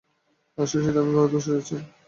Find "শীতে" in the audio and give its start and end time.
0.83-0.99